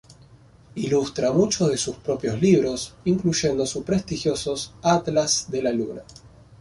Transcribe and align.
Ilustra 0.73 1.31
muchos 1.31 1.69
de 1.69 1.77
sus 1.77 1.95
propios 1.97 2.41
libros, 2.41 2.95
incluyendo 3.05 3.67
su 3.67 3.83
prestigiosos 3.83 4.73
Atlas 4.81 5.45
de 5.51 5.61
la 5.61 5.71
Luna. 5.71 6.01